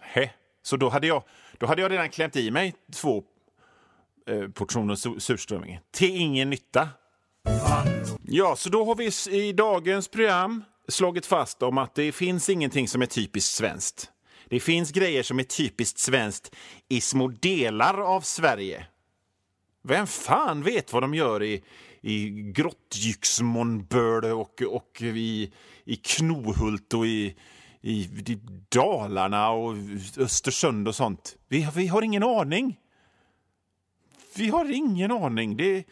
Hä? 0.00 0.30
Så 0.62 0.76
då 0.76 0.88
hade 0.88 1.06
jag, 1.06 1.22
då 1.58 1.66
hade 1.66 1.82
jag 1.82 1.90
redan 1.90 2.10
klämt 2.10 2.36
i 2.36 2.50
mig 2.50 2.74
två 2.92 3.24
eh, 4.26 4.48
portioner 4.48 5.18
surströmming. 5.18 5.80
Till 5.90 6.16
ingen 6.16 6.50
nytta. 6.50 6.88
Ja, 8.22 8.56
så 8.56 8.68
då 8.68 8.84
har 8.84 8.94
vi 8.94 9.38
i 9.46 9.52
dagens 9.52 10.08
program 10.08 10.64
slagit 10.88 11.26
fast 11.26 11.62
om 11.62 11.78
att 11.78 11.94
det 11.94 12.12
finns 12.12 12.50
ingenting 12.50 12.88
som 12.88 13.02
är 13.02 13.06
typiskt 13.06 13.54
svenskt. 13.54 14.10
Det 14.48 14.60
finns 14.60 14.90
grejer 14.90 15.22
som 15.22 15.38
är 15.38 15.42
typiskt 15.42 15.98
svenskt 15.98 16.54
i 16.88 17.00
små 17.00 17.28
delar 17.28 18.00
av 18.00 18.20
Sverige. 18.20 18.86
Vem 19.82 20.06
fan 20.06 20.62
vet 20.62 20.92
vad 20.92 21.02
de 21.02 21.14
gör 21.14 21.42
i, 21.42 21.64
i 22.00 22.28
Grottgyxmonböle 22.52 24.32
och, 24.32 24.62
och 24.62 25.02
i, 25.02 25.52
i 25.84 25.96
Knohult 25.96 26.94
och 26.94 27.06
i, 27.06 27.36
i, 27.80 28.00
i 28.02 28.40
Dalarna 28.68 29.50
och 29.50 29.74
Östersund 30.18 30.88
och 30.88 30.94
sånt. 30.94 31.36
Vi, 31.48 31.68
vi 31.74 31.86
har 31.86 32.02
ingen 32.02 32.22
aning. 32.22 32.80
Vi 34.36 34.48
har 34.48 34.72
ingen 34.72 35.12
aning. 35.12 35.56
Det, 35.56 35.84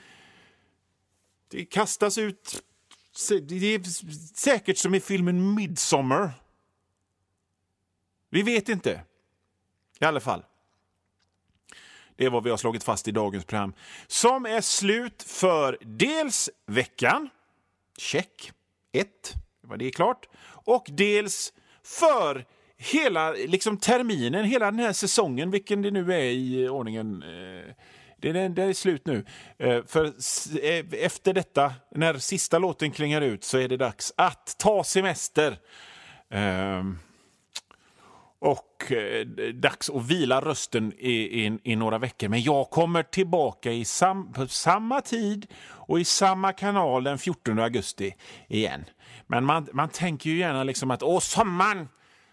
det 1.49 1.65
kastas 1.65 2.19
ut... 2.19 2.63
Det 3.49 3.75
är 3.75 3.83
säkert 4.37 4.79
som 4.79 4.95
i 4.95 5.01
filmen 5.01 5.55
Midsommar. 5.55 6.31
Vi 8.31 8.43
vet 8.43 8.69
inte. 8.69 9.05
I 10.01 10.05
alla 10.05 10.21
fall. 10.21 10.45
Det 12.17 12.25
är 12.25 12.31
vad 12.31 12.45
vi 12.45 12.51
har 12.51 12.57
slagit 12.57 12.85
fast 12.85 13.09
i 13.09 13.11
dagens 13.11 13.45
program. 13.45 13.73
Som 14.07 14.47
är 14.47 14.61
slut 14.61 15.23
för 15.23 15.79
dels 15.81 16.51
veckan. 16.67 17.29
Check. 17.99 18.53
Ett. 18.93 19.35
Var 19.61 19.77
det 19.77 19.91
klart. 19.91 20.29
Och 20.47 20.87
dels 20.89 21.53
för 21.85 22.45
hela 22.77 23.33
liksom, 23.33 23.77
terminen, 23.77 24.45
hela 24.45 24.67
den 24.71 24.79
här 24.81 24.93
säsongen, 24.93 25.51
vilken 25.51 25.83
det 25.83 25.91
nu 25.91 26.13
är 26.15 26.25
i 26.25 26.69
ordningen. 26.69 27.23
Eh, 27.23 27.75
det 28.19 28.29
är, 28.29 28.49
det 28.49 28.63
är 28.63 28.73
slut 28.73 29.07
nu. 29.07 29.25
Eh, 29.59 29.85
för 29.87 30.05
eh, 30.05 30.85
efter 30.93 31.33
detta, 31.33 31.73
när 31.95 32.19
sista 32.19 32.59
låten 32.59 32.91
klingar 32.91 33.21
ut, 33.21 33.45
så 33.45 33.59
är 33.59 33.69
det 33.69 33.77
dags 33.77 34.13
att 34.17 34.57
ta 34.59 34.85
semester. 34.85 35.59
Um 36.31 36.99
och 38.45 38.93
eh, 38.93 39.27
dags 39.55 39.91
att 39.91 40.07
vila 40.07 40.41
rösten 40.41 40.93
i, 40.99 41.13
i, 41.13 41.59
i, 41.63 41.77
några 41.77 41.99
veckor. 41.99 42.29
Men 42.29 42.43
jag 42.43 42.71
kommer 42.71 43.03
tillbaka 43.03 43.73
i 43.73 43.85
sam, 43.85 44.33
på 44.33 44.47
samma 44.47 45.01
tid 45.01 45.47
och 45.65 46.01
i 46.01 46.05
samma 46.05 46.53
kanal 46.53 47.05
den 47.05 47.19
14 47.19 47.59
augusti 47.59 48.15
igen. 48.49 48.85
Men 49.27 49.45
man, 49.45 49.69
man 49.73 49.89
tänker 49.89 50.31
ju 50.31 50.39
gärna 50.39 50.65
liksom 50.65 50.91
att 50.91 51.03
åh, 51.03 51.21
sommaren, 51.21 51.89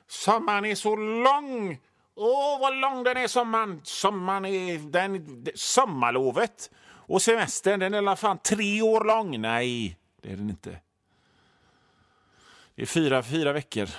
sommaren 0.08 0.66
är 0.66 0.76
så 0.76 0.96
lång! 0.96 1.80
Åh, 2.16 2.60
vad 2.60 2.76
lång 2.76 3.04
den 3.04 3.18
är, 3.18 3.28
sommaren! 3.28 3.82
Sommaren 3.84 4.46
är 4.46 4.92
den, 4.92 5.46
sommarlovet! 5.56 6.72
Och 6.84 7.22
semestern, 7.22 7.80
den 7.80 7.94
är 7.94 7.98
i 7.98 8.00
alla 8.00 8.16
fall 8.16 8.38
tre 8.38 8.82
år 8.82 9.04
lång. 9.04 9.42
Nej, 9.42 9.98
det 10.22 10.32
är 10.32 10.36
den 10.36 10.50
inte. 10.50 10.80
Det 12.76 12.82
är 12.82 12.86
fyra, 12.86 13.24
fyra 13.24 13.54
veckor. 13.54 13.90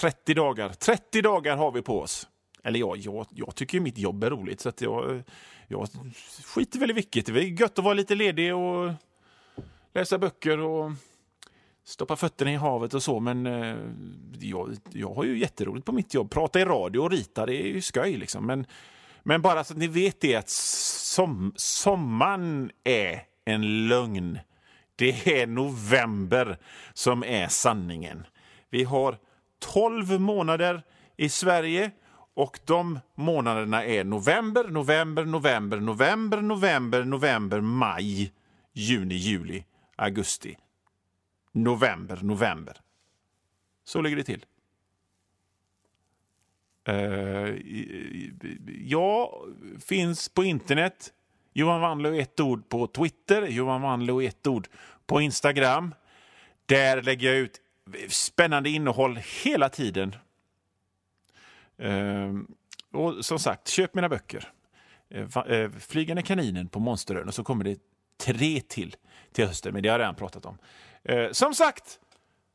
30 0.00 0.34
dagar. 0.34 0.68
30 0.68 1.22
dagar 1.22 1.56
har 1.56 1.72
vi 1.72 1.82
på 1.82 2.00
oss. 2.00 2.28
Eller 2.64 2.80
ja, 2.80 2.96
jag, 2.96 3.26
jag 3.30 3.54
tycker 3.54 3.80
mitt 3.80 3.98
jobb 3.98 4.24
är 4.24 4.30
roligt 4.30 4.60
så 4.60 4.68
att 4.68 4.80
jag, 4.80 5.22
jag 5.68 5.88
skiter 6.44 6.78
väl 6.78 6.90
i 6.90 6.94
vilket. 6.94 7.26
Det 7.26 7.32
är 7.32 7.60
gött 7.60 7.78
att 7.78 7.84
vara 7.84 7.94
lite 7.94 8.14
ledig 8.14 8.54
och 8.54 8.92
läsa 9.94 10.18
böcker 10.18 10.58
och 10.58 10.92
stoppa 11.84 12.16
fötterna 12.16 12.52
i 12.52 12.56
havet 12.56 12.94
och 12.94 13.02
så. 13.02 13.20
Men 13.20 13.46
eh, 13.46 13.76
jag, 14.40 14.76
jag 14.92 15.14
har 15.14 15.24
ju 15.24 15.38
jätteroligt 15.38 15.86
på 15.86 15.92
mitt 15.92 16.14
jobb. 16.14 16.30
Prata 16.30 16.60
i 16.60 16.64
radio 16.64 17.00
och 17.00 17.10
rita, 17.10 17.46
det 17.46 17.54
är 17.54 17.66
ju 17.66 17.80
skoj 17.80 18.16
liksom. 18.16 18.46
Men, 18.46 18.66
men 19.22 19.42
bara 19.42 19.64
så 19.64 19.72
att 19.72 19.78
ni 19.78 19.88
vet 19.88 20.20
det 20.20 20.36
att 20.36 20.48
som, 20.48 21.52
sommaren 21.56 22.70
är 22.84 23.22
en 23.44 23.88
lögn. 23.88 24.38
Det 24.96 25.40
är 25.40 25.46
november 25.46 26.58
som 26.94 27.24
är 27.24 27.48
sanningen. 27.48 28.26
Vi 28.70 28.84
har 28.84 29.18
12 29.58 30.20
månader 30.20 30.82
i 31.16 31.28
Sverige 31.28 31.90
och 32.34 32.58
de 32.64 33.00
månaderna 33.14 33.84
är 33.84 34.04
november, 34.04 34.64
november, 34.68 35.24
november, 35.24 35.80
november, 35.80 36.40
november, 36.40 37.04
november, 37.04 37.60
maj, 37.60 38.32
juni, 38.72 39.14
juli, 39.14 39.64
augusti. 39.96 40.58
November, 41.52 42.18
november. 42.22 42.76
Så 43.84 44.00
ligger 44.00 44.16
det 44.16 44.24
till. 44.24 44.44
Eh, 46.84 46.94
uh, 46.94 47.56
jag 48.84 49.30
finns 49.80 50.28
på 50.28 50.44
internet. 50.44 51.12
Johan 51.52 51.80
Wanlöv 51.80 52.14
ett 52.14 52.40
ord 52.40 52.68
på 52.68 52.86
Twitter, 52.86 53.46
Johan 53.46 53.82
Wanlöv 53.82 54.20
ett 54.20 54.46
ord 54.46 54.68
på 55.06 55.20
Instagram. 55.20 55.94
Där 56.66 57.02
lägger 57.02 57.28
jag 57.28 57.38
ut 57.38 57.60
spännande 58.08 58.70
innehåll 58.70 59.18
hela 59.44 59.68
tiden. 59.68 60.16
Ehm, 61.78 62.46
och 62.92 63.24
som 63.24 63.38
sagt, 63.38 63.68
köp 63.68 63.94
mina 63.94 64.08
böcker. 64.08 64.52
Eh, 65.10 65.36
eh, 65.36 65.70
Flygande 65.70 66.22
kaninen 66.22 66.68
på 66.68 66.80
Monsterön 66.80 67.28
och 67.28 67.34
så 67.34 67.44
kommer 67.44 67.64
det 67.64 67.78
tre 68.18 68.60
till 68.60 68.96
till 69.32 69.46
hösten, 69.46 69.72
men 69.72 69.82
det 69.82 69.88
har 69.88 69.94
jag 69.94 70.00
redan 70.00 70.14
pratat 70.14 70.46
om. 70.46 70.58
Eh, 71.04 71.30
som 71.30 71.54
sagt, 71.54 72.00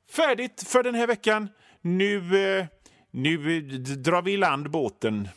färdigt 0.10 0.64
för 0.68 0.84
den 0.84 0.96
här 0.96 1.08
veckan. 1.08 1.50
Nu, 1.82 2.22
nu 3.12 3.62
drar 3.96 4.22
vi 4.22 4.32
i 4.32 4.38
land 4.38 4.72
båten 4.72 5.30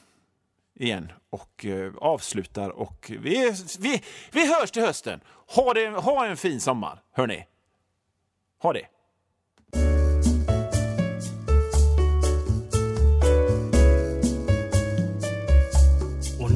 igen 0.74 1.12
och 1.30 1.64
eh, 1.64 1.92
avslutar 1.96 2.70
och 2.70 3.10
vi, 3.20 3.54
vi, 3.78 4.02
vi 4.32 4.54
hörs 4.54 4.70
till 4.70 4.82
hösten. 4.82 5.20
Ha, 5.46 5.74
det, 5.74 5.88
ha 5.88 6.26
en 6.26 6.36
fin 6.36 6.60
sommar, 6.60 7.02
hörni. 7.12 7.46
Ha 8.62 8.72
det. 8.72 8.86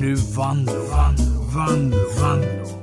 Nu 0.08 0.14
Vanlo, 0.14 0.72
Vanlo, 0.90 1.44
Vanlo, 1.52 1.98
Vanlo. 2.16 2.77